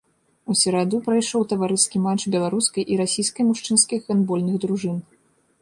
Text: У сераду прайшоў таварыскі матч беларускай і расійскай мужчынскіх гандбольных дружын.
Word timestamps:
У 0.51 0.55
сераду 0.61 1.01
прайшоў 1.07 1.43
таварыскі 1.51 2.01
матч 2.07 2.21
беларускай 2.37 2.83
і 2.95 2.97
расійскай 3.03 3.43
мужчынскіх 3.51 3.99
гандбольных 4.09 4.55
дружын. 4.65 4.97